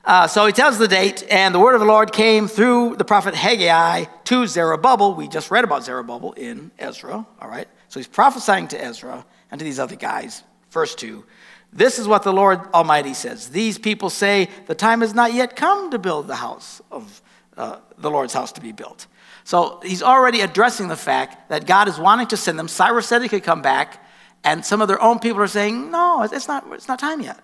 [0.05, 3.05] Uh, so he tells the date, and the word of the Lord came through the
[3.05, 5.15] prophet Haggai to Zerubbabel.
[5.15, 7.67] We just read about Zerubbabel in Ezra, all right?
[7.89, 10.43] So he's prophesying to Ezra and to these other guys.
[10.69, 11.25] Verse 2
[11.73, 15.55] This is what the Lord Almighty says These people say, The time has not yet
[15.55, 17.21] come to build the house of
[17.57, 19.07] uh, the Lord's house to be built.
[19.45, 22.67] So he's already addressing the fact that God is wanting to send them.
[22.67, 24.03] Cyrus said he could come back,
[24.43, 27.39] and some of their own people are saying, no, it's not, it's not time yet.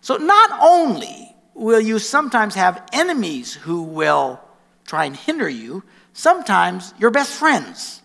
[0.00, 4.40] So not only will you sometimes have enemies who will
[4.86, 8.00] try and hinder you, sometimes your best friends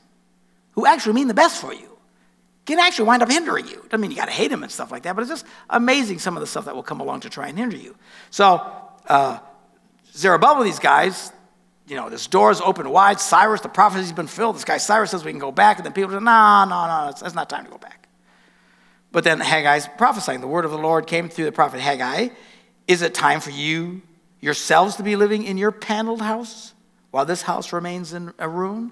[0.71, 1.97] who actually mean the best for you
[2.65, 3.81] can actually wind up hindering you.
[3.83, 6.19] Doesn't mean you got to hate them and stuff like that, but it's just amazing
[6.19, 7.95] some of the stuff that will come along to try and hinder you.
[8.31, 8.69] So,
[9.07, 9.39] uh,
[10.13, 11.31] Zerubbabel, these guys,
[11.87, 13.19] you know, this door is open wide.
[13.19, 14.57] Cyrus, the prophecy's been filled.
[14.57, 15.77] This guy Cyrus says we can go back.
[15.77, 18.07] And then people say, no, no, no, it's, it's not time to go back.
[19.11, 20.41] But then Haggai's prophesying.
[20.41, 22.29] The word of the Lord came through the prophet Haggai.
[22.87, 24.01] Is it time for you
[24.41, 26.73] yourselves to be living in your paneled house
[27.11, 28.91] while this house remains in a ruin?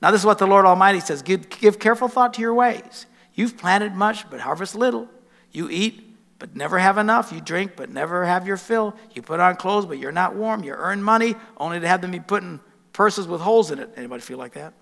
[0.00, 3.06] Now, this is what the Lord Almighty says give, give careful thought to your ways.
[3.34, 5.08] You've planted much, but harvest little.
[5.52, 6.09] You eat,
[6.40, 7.30] but never have enough.
[7.32, 8.96] You drink, but never have your fill.
[9.14, 10.64] You put on clothes, but you're not warm.
[10.64, 12.58] You earn money, only to have them be put in
[12.92, 13.90] purses with holes in it.
[13.96, 14.72] Anybody feel like that?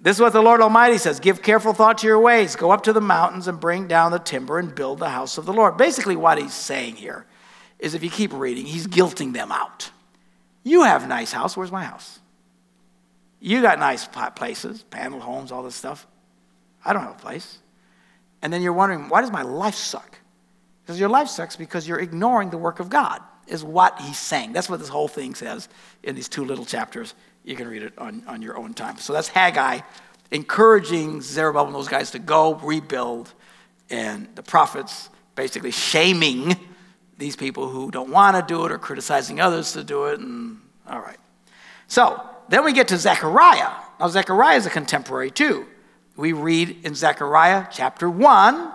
[0.00, 2.56] This is what the Lord Almighty says Give careful thought to your ways.
[2.56, 5.44] Go up to the mountains and bring down the timber and build the house of
[5.44, 5.76] the Lord.
[5.76, 7.26] Basically, what he's saying here
[7.78, 9.90] is if you keep reading, he's guilting them out.
[10.64, 11.56] You have a nice house.
[11.56, 12.20] Where's my house?
[13.40, 16.06] You got nice places, panel homes, all this stuff.
[16.84, 17.58] I don't have a place.
[18.40, 20.17] And then you're wondering, why does my life suck?
[20.88, 23.20] Because your life sucks because you're ignoring the work of God.
[23.46, 24.54] is what he's saying.
[24.54, 25.68] That's what this whole thing says
[26.02, 27.12] in these two little chapters.
[27.44, 28.96] You can read it on, on your own time.
[28.96, 29.80] So that's Haggai
[30.30, 33.34] encouraging Zerubbabel and those guys to go rebuild,
[33.90, 36.56] and the prophets basically shaming
[37.18, 40.20] these people who don't want to do it or criticizing others to do it.
[40.20, 41.18] And all right.
[41.86, 43.72] So then we get to Zechariah.
[44.00, 45.66] Now, Zechariah is a contemporary too.
[46.16, 48.72] We read in Zechariah chapter 1,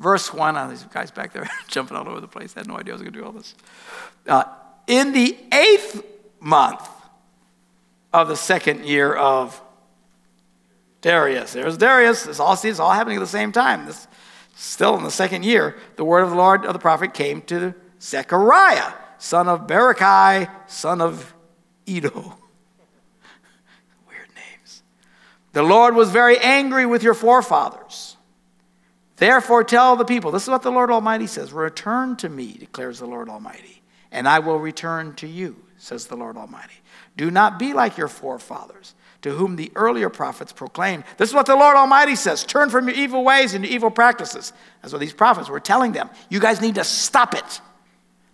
[0.00, 0.56] verse 1.
[0.56, 2.56] Oh, these guys back there jumping all over the place.
[2.56, 3.54] I had no idea I was going to do all this.
[4.26, 4.44] Uh,
[4.86, 6.04] in the eighth
[6.40, 6.88] month
[8.12, 9.60] of the second year of
[11.00, 11.52] Darius.
[11.52, 12.26] There's Darius.
[12.26, 13.86] It's all, it's all happening at the same time.
[13.86, 14.06] This,
[14.54, 17.74] still in the second year, the word of the Lord of the prophet came to
[18.00, 21.34] Zechariah, son of Berechiah, son of
[21.86, 22.10] Iddo.
[24.08, 24.82] Weird names.
[25.52, 27.89] The Lord was very angry with your forefathers.
[29.20, 32.98] Therefore, tell the people this is what the Lord Almighty says Return to me, declares
[32.98, 36.72] the Lord Almighty, and I will return to you, says the Lord Almighty.
[37.18, 41.04] Do not be like your forefathers to whom the earlier prophets proclaimed.
[41.18, 43.90] This is what the Lord Almighty says turn from your evil ways and your evil
[43.90, 44.54] practices.
[44.80, 46.08] That's what these prophets were telling them.
[46.30, 47.60] You guys need to stop it.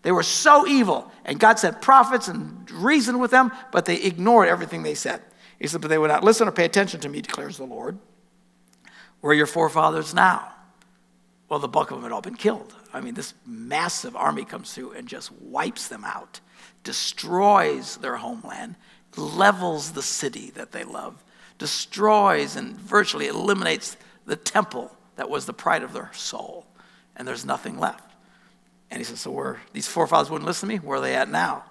[0.02, 1.10] They were so evil.
[1.24, 5.20] And God sent prophets and reasoned with them, but they ignored everything they said.
[5.58, 7.98] He said, But they would not listen or pay attention to me, declares the Lord.
[9.20, 10.52] Where are your forefathers now?
[11.48, 12.74] Well, the bulk of them had all been killed.
[12.92, 16.40] I mean, this massive army comes through and just wipes them out,
[16.82, 18.76] destroys their homeland,
[19.16, 21.22] levels the city that they love,
[21.58, 26.66] destroys and virtually eliminates the temple that was the pride of their soul,
[27.16, 28.12] and there's nothing left.
[28.90, 31.30] And he says, So where these forefathers wouldn't listen to me, where are they at
[31.30, 31.64] now?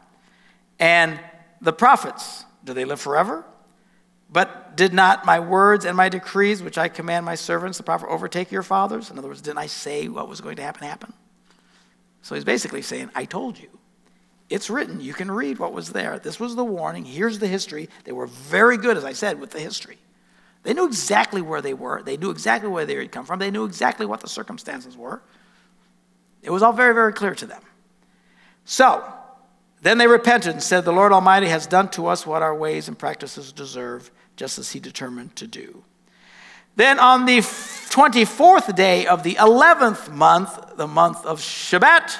[0.79, 1.19] And
[1.61, 3.45] the prophets, do they live forever?
[4.29, 8.09] But did not my words and my decrees, which I command my servants, the prophet,
[8.09, 9.09] overtake your fathers?
[9.09, 11.13] In other words, didn't I say what was going to happen happen?
[12.21, 13.69] So he's basically saying, I told you.
[14.49, 15.01] It's written.
[15.01, 16.19] You can read what was there.
[16.19, 17.05] This was the warning.
[17.05, 17.89] Here's the history.
[18.03, 19.97] They were very good, as I said, with the history.
[20.63, 22.01] They knew exactly where they were.
[22.03, 23.39] They knew exactly where they had come from.
[23.39, 25.21] They knew exactly what the circumstances were.
[26.41, 27.61] It was all very, very clear to them.
[28.65, 29.03] So,
[29.81, 32.87] then they repented and said, The Lord Almighty has done to us what our ways
[32.87, 35.83] and practices deserve, just as He determined to do.
[36.75, 42.19] Then on the 24th day of the 11th month, the month of Shebat,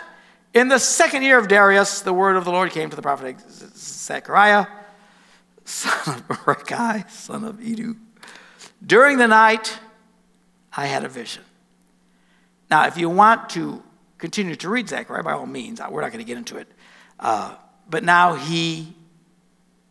[0.54, 3.36] in the second year of Darius, the word of the Lord came to the prophet
[3.76, 4.68] Zechariah,
[5.66, 7.96] son of Berechiah, son of Iddo.
[8.86, 9.78] During the night,
[10.76, 11.44] I had a vision.
[12.70, 13.84] Now, if you want to
[14.18, 16.68] continue to read Zechariah, by all means, we're not going to get into it.
[17.20, 17.56] Uh,
[17.90, 18.94] but now he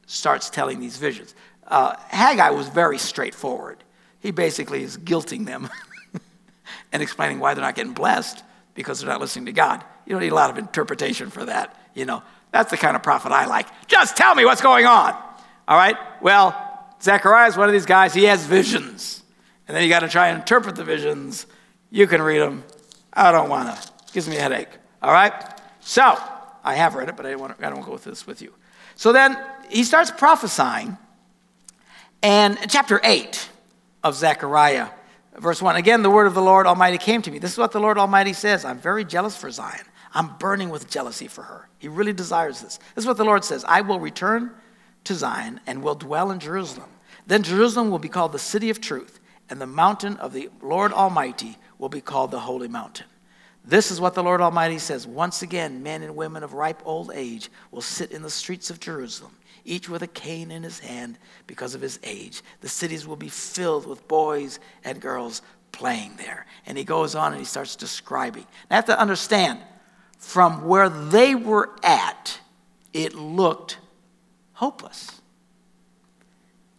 [0.07, 1.35] starts telling these visions.
[1.67, 3.83] Uh, Haggai was very straightforward.
[4.21, 5.69] He basically is guilting them
[6.93, 8.43] and explaining why they're not getting blessed
[8.75, 9.85] because they're not listening to God.
[10.07, 11.79] You don't need a lot of interpretation for that.
[11.95, 13.69] You know, that's the kind of prophet I like.
[13.87, 15.13] Just tell me what's going on.
[15.67, 15.97] All right?
[16.21, 16.55] Well,
[17.03, 18.13] Zechariah is one of these guys.
[18.13, 19.23] He has visions.
[19.67, 21.47] And then you got to try and interpret the visions.
[21.91, 22.65] You can read them.
[23.13, 23.93] I don't want to.
[24.13, 24.69] Gives me a headache.
[25.03, 25.33] All right?
[25.81, 26.17] So,
[26.65, 28.53] I have read it, but I want I don't go through this with you.
[28.97, 29.37] So then
[29.69, 30.97] he starts prophesying.
[32.23, 33.51] And chapter 8
[34.03, 34.89] of Zechariah
[35.37, 37.39] Verse 1 Again, the word of the Lord Almighty came to me.
[37.39, 39.85] This is what the Lord Almighty says I'm very jealous for Zion.
[40.13, 41.69] I'm burning with jealousy for her.
[41.79, 42.79] He really desires this.
[42.95, 44.53] This is what the Lord says I will return
[45.05, 46.89] to Zion and will dwell in Jerusalem.
[47.27, 49.19] Then Jerusalem will be called the city of truth,
[49.51, 53.07] and the mountain of the Lord Almighty will be called the holy mountain.
[53.65, 55.07] This is what the Lord Almighty says.
[55.07, 58.79] Once again, men and women of ripe old age will sit in the streets of
[58.81, 59.33] Jerusalem
[59.65, 62.43] each with a cane in his hand because of his age.
[62.61, 66.47] The cities will be filled with boys and girls playing there.
[66.67, 68.47] And he goes on and he starts describing.
[68.71, 69.61] Now, have to understand,
[70.19, 72.39] from where they were at,
[72.93, 73.79] it looked
[74.53, 75.21] hopeless.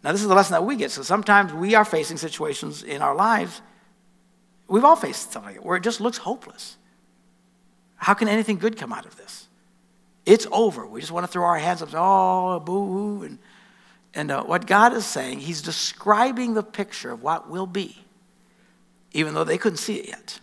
[0.03, 0.91] Now, this is the lesson that we get.
[0.91, 3.61] So sometimes we are facing situations in our lives,
[4.67, 6.77] we've all faced something like it, where it just looks hopeless.
[7.97, 9.47] How can anything good come out of this?
[10.25, 10.85] It's over.
[10.85, 13.23] We just want to throw our hands up, say, oh, boo hoo.
[13.23, 13.39] And,
[14.13, 17.97] and uh, what God is saying, He's describing the picture of what will be,
[19.13, 20.39] even though they couldn't see it yet.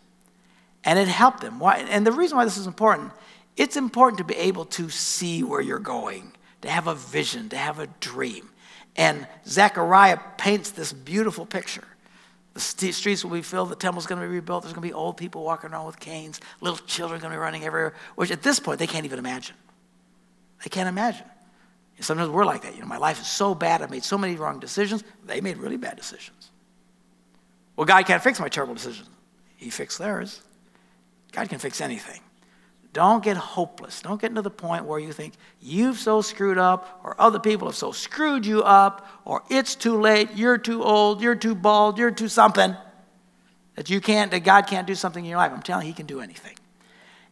[0.85, 1.59] And it helped them.
[1.59, 1.79] Why?
[1.79, 3.13] And the reason why this is important,
[3.57, 6.33] it's important to be able to see where you're going,
[6.63, 8.49] to have a vision, to have a dream.
[8.97, 11.85] And Zechariah paints this beautiful picture.
[12.55, 14.93] The streets will be filled, the temple's going to be rebuilt, there's going to be
[14.93, 18.31] old people walking around with canes, little children are going to be running everywhere, which
[18.31, 19.57] at this point they can't even imagine.
[20.63, 21.25] They can't imagine.
[22.01, 22.75] Sometimes we're like that.
[22.75, 23.81] You know, my life is so bad.
[23.81, 25.05] I've made so many wrong decisions.
[25.25, 26.51] They made really bad decisions.
[27.77, 29.09] Well, God can't fix my terrible decisions.
[29.57, 30.43] He fixed theirs.
[31.31, 32.21] God can fix anything.
[32.93, 34.03] Don't get hopeless.
[34.03, 37.69] Don't get to the point where you think you've so screwed up, or other people
[37.69, 41.99] have so screwed you up, or it's too late, you're too old, you're too bald,
[41.99, 42.77] you're too something,
[43.77, 45.53] that you can't, that God can't do something in your life.
[45.53, 46.57] I'm telling you, He can do anything.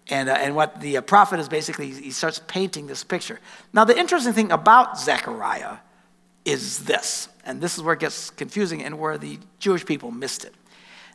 [0.08, 3.38] And, uh, and what the uh, prophet is basically, he starts painting this picture.
[3.72, 5.76] Now, the interesting thing about Zechariah
[6.44, 10.44] is this, and this is where it gets confusing and where the Jewish people missed
[10.44, 10.54] it.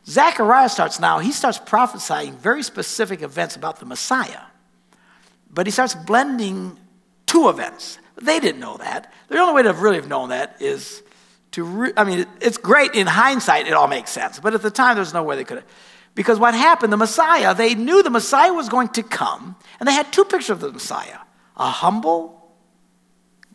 [0.08, 4.42] Zechariah starts now, he starts prophesying very specific events about the Messiah.
[5.50, 6.78] But he starts blending
[7.26, 7.98] two events.
[8.20, 9.12] They didn't know that.
[9.28, 11.02] The only way to really have known that is
[11.52, 14.38] to, re- I mean, it's great in hindsight, it all makes sense.
[14.38, 15.66] But at the time, there's no way they could have.
[16.14, 19.92] Because what happened, the Messiah, they knew the Messiah was going to come, and they
[19.92, 21.18] had two pictures of the Messiah
[21.58, 22.54] a humble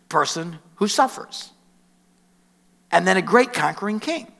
[0.09, 1.51] person who suffers,
[2.91, 4.30] and then a great conquering king.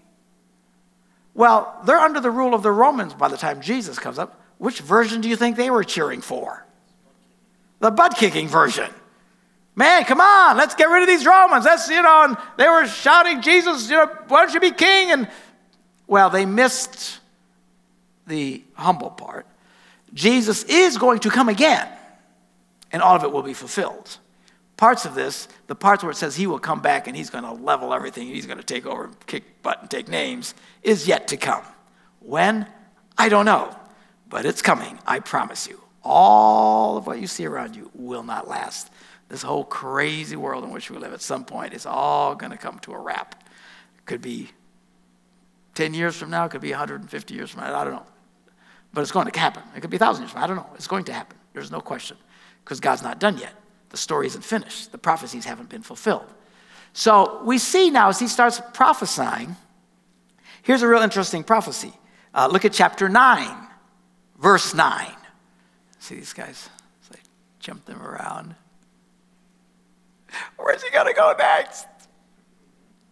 [1.33, 4.39] Well, they're under the rule of the Romans by the time Jesus comes up.
[4.57, 6.65] Which version do you think they were cheering for?
[7.79, 8.89] The butt kicking version.
[9.75, 11.65] Man, come on, let's get rid of these Romans.
[11.65, 15.11] Let's, you know, and they were shouting, Jesus, you know, why don't you be king?
[15.11, 15.29] And
[16.07, 17.19] well, they missed
[18.27, 19.47] the humble part.
[20.13, 21.87] Jesus is going to come again,
[22.91, 24.17] and all of it will be fulfilled
[24.81, 27.43] parts of this, the parts where it says he will come back and he's going
[27.43, 31.27] to level everything, he's going to take over kick butt and take names, is yet
[31.27, 31.61] to come.
[32.19, 32.65] When?
[33.15, 33.75] I don't know.
[34.27, 35.79] But it's coming, I promise you.
[36.03, 38.89] All of what you see around you will not last.
[39.29, 42.57] This whole crazy world in which we live at some point is all going to
[42.57, 43.35] come to a wrap.
[43.99, 44.49] It could be
[45.75, 48.07] 10 years from now, it could be 150 years from now, I don't know.
[48.93, 49.61] But it's going to happen.
[49.75, 50.69] It could be 1,000 years from now, I don't know.
[50.73, 51.37] It's going to happen.
[51.53, 52.17] There's no question
[52.63, 53.53] because God's not done yet
[53.91, 54.91] the story isn't finished.
[54.91, 56.25] The prophecies haven't been fulfilled.
[56.93, 59.55] So we see now as he starts prophesying,
[60.63, 61.93] here's a real interesting prophecy.
[62.33, 63.67] Uh, look at chapter 9,
[64.39, 65.07] verse 9.
[65.99, 66.69] See these guys?
[67.01, 67.19] So I
[67.59, 68.55] jump them around.
[70.57, 71.85] Where's he going to go next?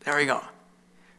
[0.06, 0.42] There we go.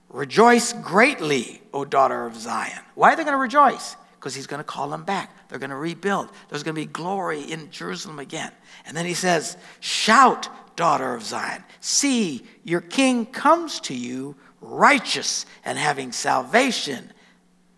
[0.08, 2.82] Rejoice greatly, O daughter of Zion.
[2.94, 3.96] Why are they going to rejoice?
[4.20, 5.48] Because he's going to call them back.
[5.48, 6.28] They're going to rebuild.
[6.50, 8.52] There's going to be glory in Jerusalem again.
[8.84, 11.64] And then he says, Shout, daughter of Zion.
[11.80, 17.12] See, your king comes to you righteous and having salvation,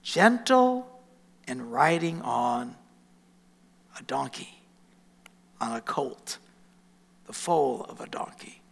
[0.03, 0.89] gentle
[1.47, 2.75] and riding on
[3.99, 4.59] a donkey,
[5.61, 6.39] on a colt,
[7.27, 8.63] the foal of a donkey.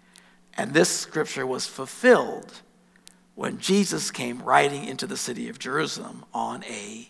[0.56, 2.52] And this scripture was fulfilled
[3.34, 7.09] when Jesus came riding into the city of Jerusalem on a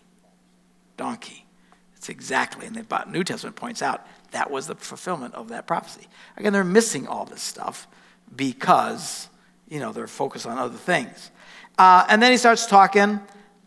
[1.01, 1.47] donkey.
[1.95, 6.07] It's exactly, and the New Testament points out that was the fulfillment of that prophecy.
[6.37, 7.87] Again, they're missing all this stuff
[8.35, 9.27] because,
[9.67, 11.31] you know, they're focused on other things.
[11.75, 13.19] Uh, and then he starts talking,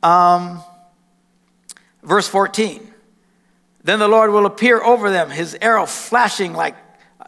[0.05, 0.63] um,
[2.05, 2.89] verse 14.
[3.83, 6.77] Then the Lord will appear over them, his arrow flashing like,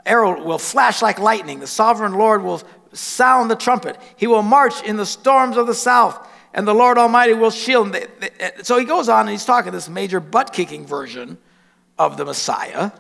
[0.04, 1.58] arrow will flash like lightning.
[1.58, 3.98] The sovereign Lord will sound the trumpet.
[4.14, 7.92] He will march in the storms of the south and the Lord Almighty will shield
[7.92, 8.08] them.
[8.62, 11.36] So he goes on and he's talking this major butt kicking version
[11.98, 12.92] of the Messiah,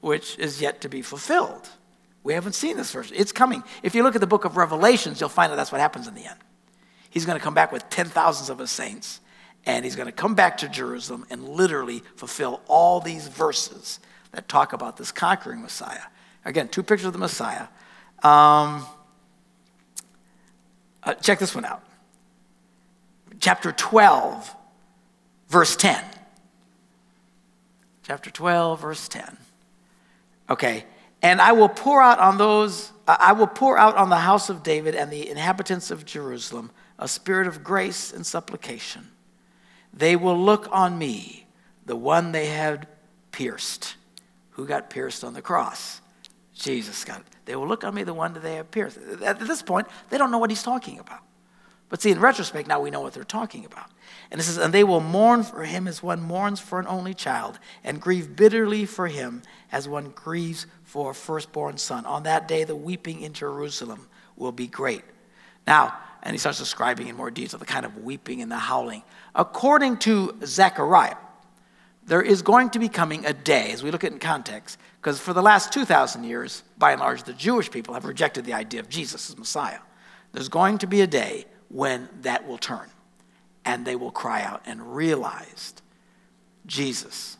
[0.00, 1.70] which is yet to be fulfilled.
[2.24, 3.16] We haven't seen this version.
[3.16, 3.62] It's coming.
[3.84, 6.14] If you look at the book of Revelations, you'll find that that's what happens in
[6.14, 6.38] the end.
[7.10, 9.20] He's going to come back with ten thousands of his saints,
[9.66, 14.00] and he's going to come back to Jerusalem and literally fulfill all these verses
[14.32, 16.02] that talk about this conquering Messiah.
[16.44, 17.68] Again, two pictures of the Messiah.
[18.24, 18.84] Um,
[21.04, 21.84] uh, check this one out
[23.44, 24.56] chapter 12,
[25.50, 26.02] verse 10.
[28.02, 29.36] Chapter 12, verse 10.
[30.48, 30.86] Okay.
[31.20, 34.62] And I will pour out on those, I will pour out on the house of
[34.62, 39.10] David and the inhabitants of Jerusalem a spirit of grace and supplication.
[39.92, 41.46] They will look on me,
[41.84, 42.88] the one they had
[43.30, 43.96] pierced.
[44.52, 46.00] Who got pierced on the cross?
[46.54, 47.26] Jesus got it.
[47.44, 48.96] They will look on me, the one that they have pierced.
[49.22, 51.20] At this point, they don't know what he's talking about.
[51.88, 53.90] But see, in retrospect, now we know what they're talking about.
[54.30, 57.14] And it says, And they will mourn for him as one mourns for an only
[57.14, 62.06] child, and grieve bitterly for him as one grieves for a firstborn son.
[62.06, 65.02] On that day, the weeping in Jerusalem will be great.
[65.66, 69.02] Now, and he starts describing in more detail the kind of weeping and the howling.
[69.34, 71.16] According to Zechariah,
[72.06, 74.78] there is going to be coming a day, as we look at it in context,
[75.00, 78.52] because for the last 2,000 years, by and large, the Jewish people have rejected the
[78.52, 79.78] idea of Jesus as Messiah.
[80.32, 82.88] There's going to be a day when that will turn
[83.64, 85.74] and they will cry out and realize
[86.66, 87.36] Jesus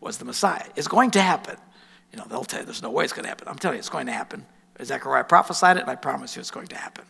[0.00, 0.64] was the Messiah.
[0.76, 1.56] It's going to happen.
[2.12, 3.48] You know, they'll tell you there's no way it's going to happen.
[3.48, 4.46] I'm telling you, it's going to happen.
[4.80, 7.04] Zechariah prophesied it, and I promise you it's going to happen.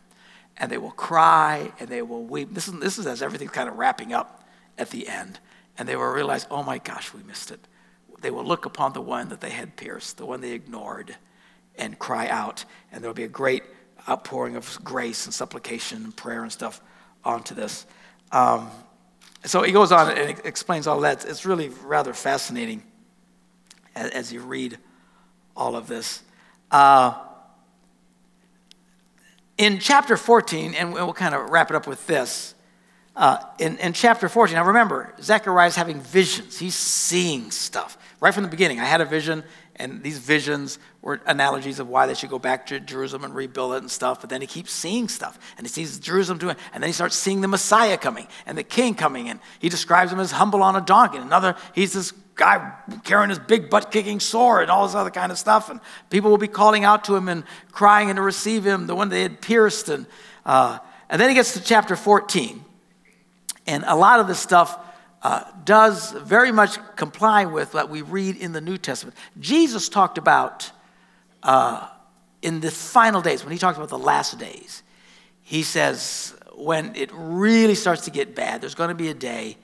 [0.57, 2.55] And they will cry and they will weep.
[2.55, 4.49] This is, this is as everything's kind of wrapping up
[4.79, 5.41] at the end.
[5.77, 7.61] And they will realize, oh my gosh, we missed it.
[8.23, 11.17] they will look upon the one that they had pierced, the one they ignored,
[11.77, 12.65] and cry out.
[12.91, 13.65] And there will be a great
[14.09, 16.81] outpouring of grace and supplication and prayer and stuff
[17.25, 17.87] onto this.
[18.33, 18.71] Um,
[19.45, 21.25] so he goes on and explains all that.
[21.25, 22.83] It's really rather fascinating
[23.95, 24.79] as, as you read
[25.57, 26.23] all of this.
[26.71, 27.15] Uh,
[29.57, 32.55] in chapter 14, and we'll kind of wrap it up with this.
[33.15, 36.59] Uh, in, in chapter 14, now remember, Zechariah is having visions.
[36.59, 37.97] He's seeing stuff.
[38.21, 39.45] Right from the beginning, I had a vision,
[39.77, 43.75] and these visions were analogies of why they should go back to Jerusalem and rebuild
[43.75, 44.21] it and stuff.
[44.21, 47.17] But then he keeps seeing stuff, and he sees Jerusalem doing, and then he starts
[47.17, 50.77] seeing the Messiah coming and the King coming, and he describes him as humble on
[50.77, 51.17] a donkey.
[51.17, 52.73] And another, he's this guy
[53.05, 55.71] carrying his big butt kicking sword and all this other kind of stuff.
[55.71, 58.95] And people will be calling out to him and crying and to receive him, the
[58.95, 59.89] one they had pierced.
[59.89, 60.07] And,
[60.45, 62.65] uh, and then he gets to chapter 14.
[63.67, 64.79] And a lot of this stuff
[65.25, 69.17] uh, does very much comply with what we read in the New Testament.
[69.41, 70.71] Jesus talked about
[71.43, 71.89] uh,
[72.43, 74.85] in the final days, when he talks about the last days,
[75.43, 79.57] he says, when it really starts to get bad, there's going to be a day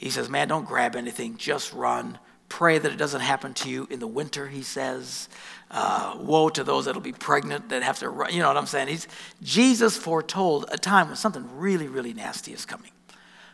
[0.00, 2.18] he says, Man, don't grab anything, just run.
[2.48, 5.28] Pray that it doesn't happen to you in the winter, he says.
[5.70, 8.32] Uh, woe to those that'll be pregnant that have to run.
[8.32, 8.88] You know what I'm saying?
[8.88, 9.06] He's,
[9.42, 12.92] Jesus foretold a time when something really, really nasty is coming.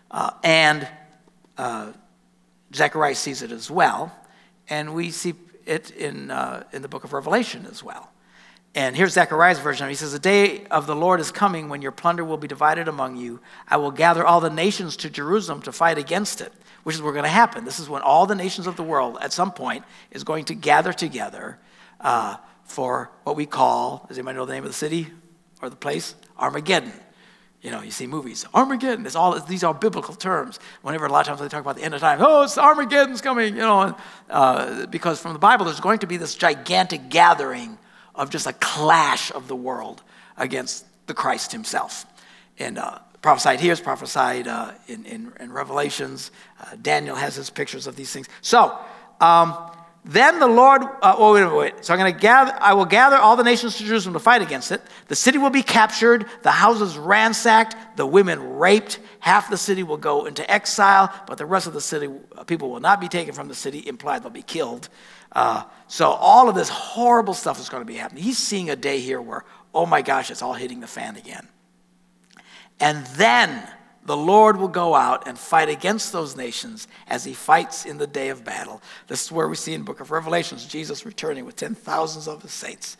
[0.08, 0.88] Uh, and
[1.58, 1.92] uh,
[2.74, 4.12] Zechariah sees it as well.
[4.68, 5.34] And we see
[5.64, 8.10] it in, uh, in the book of Revelation as well.
[8.74, 9.88] And here's Zechariah's version.
[9.88, 12.88] He says, The day of the Lord is coming when your plunder will be divided
[12.88, 13.40] among you.
[13.66, 16.52] I will gather all the nations to Jerusalem to fight against it,
[16.82, 17.64] which is what's going to happen.
[17.64, 20.54] This is when all the nations of the world, at some point, is going to
[20.54, 21.58] gather together
[22.02, 25.08] uh, for what we call, does anybody know the name of the city
[25.62, 26.14] or the place?
[26.38, 26.92] Armageddon.
[27.66, 29.04] You know, you see movies, Armageddon.
[29.06, 30.60] It's all, these are biblical terms.
[30.82, 33.20] Whenever a lot of times they talk about the end of time, oh, it's Armageddon's
[33.20, 33.96] coming, you know,
[34.30, 37.76] uh, because from the Bible, there's going to be this gigantic gathering
[38.14, 40.04] of just a clash of the world
[40.36, 42.06] against the Christ himself.
[42.56, 46.30] And uh, prophesied here is prophesied uh, in, in, in, Revelations.
[46.60, 48.28] Uh, Daniel has his pictures of these things.
[48.42, 48.78] So,
[49.20, 49.56] um,
[50.08, 51.84] then the Lord, uh, oh, wait, wait, wait.
[51.84, 54.40] So I'm going to gather, I will gather all the nations to Jerusalem to fight
[54.40, 54.80] against it.
[55.08, 59.00] The city will be captured, the houses ransacked, the women raped.
[59.18, 62.70] Half the city will go into exile, but the rest of the city, uh, people
[62.70, 64.88] will not be taken from the city, implied they'll be killed.
[65.32, 68.22] Uh, so all of this horrible stuff is going to be happening.
[68.22, 69.44] He's seeing a day here where,
[69.74, 71.48] oh my gosh, it's all hitting the fan again.
[72.78, 73.68] And then
[74.06, 78.06] the Lord will go out and fight against those nations as he fights in the
[78.06, 78.80] day of battle.
[79.08, 82.42] This is where we see in book of Revelations Jesus returning with ten thousands of
[82.42, 82.96] his saints.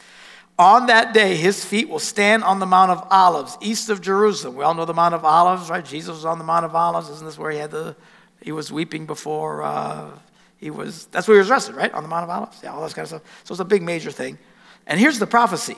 [0.59, 4.57] On that day, his feet will stand on the Mount of Olives, east of Jerusalem.
[4.57, 5.85] We all know the Mount of Olives, right?
[5.85, 7.11] Jesus was on the Mount of Olives.
[7.11, 7.95] Isn't this where he had the,
[8.41, 10.09] he was weeping before, uh,
[10.57, 11.93] he was, that's where he was arrested, right?
[11.93, 12.61] On the Mount of Olives.
[12.63, 13.23] Yeah, all that kind of stuff.
[13.45, 14.39] So it's a big major thing.
[14.87, 15.77] And here's the prophecy.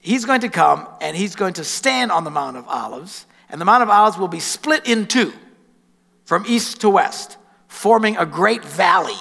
[0.00, 3.60] He's going to come and he's going to stand on the Mount of Olives and
[3.60, 5.32] the Mount of Olives will be split in two
[6.24, 9.16] from east to west, forming a great valley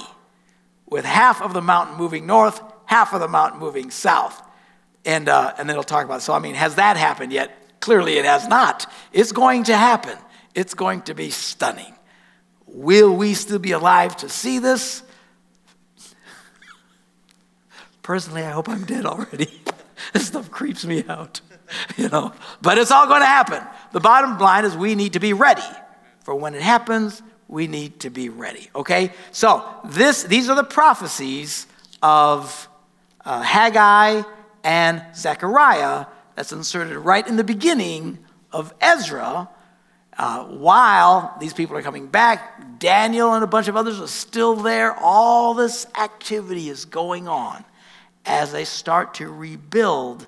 [0.89, 4.41] with half of the mountain moving north, half of the mountain moving south.
[5.05, 6.23] And, uh, and then he'll talk about it.
[6.23, 7.79] So, I mean, has that happened yet?
[7.79, 8.91] Clearly, it has not.
[9.13, 10.17] It's going to happen.
[10.53, 11.93] It's going to be stunning.
[12.65, 15.03] Will we still be alive to see this?
[18.01, 19.61] Personally, I hope I'm dead already.
[20.13, 21.39] this stuff creeps me out.
[21.97, 23.61] you know, but it's all going to happen.
[23.91, 25.61] The bottom line is we need to be ready
[26.23, 27.21] for when it happens.
[27.47, 28.69] We need to be ready.
[28.75, 31.65] Okay, so this these are the prophecies
[32.01, 32.67] of
[33.23, 34.23] uh, Haggai
[34.63, 36.05] and Zechariah
[36.35, 38.19] that's inserted right in the beginning
[38.51, 39.49] of Ezra.
[40.17, 44.55] Uh, while these people are coming back, Daniel and a bunch of others are still
[44.55, 44.95] there.
[44.95, 47.63] All this activity is going on
[48.25, 50.27] as they start to rebuild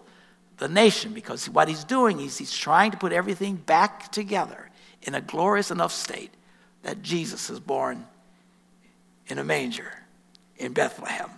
[0.59, 4.69] the nation because what he's doing is he's trying to put everything back together
[5.01, 6.31] in a glorious enough state
[6.83, 8.05] that Jesus is born
[9.27, 9.91] in a manger
[10.57, 11.29] in Bethlehem.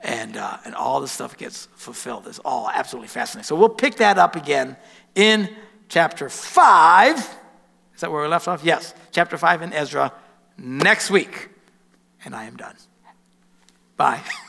[0.00, 2.26] And, uh, and all this stuff gets fulfilled.
[2.26, 3.46] It's all absolutely fascinating.
[3.46, 4.76] So we'll pick that up again
[5.14, 5.48] in
[5.88, 7.16] chapter 5.
[7.18, 8.64] Is that where we left off?
[8.64, 10.12] Yes, chapter 5 in Ezra
[10.58, 11.48] next week.
[12.24, 12.74] And I am done.
[13.96, 14.22] Bye.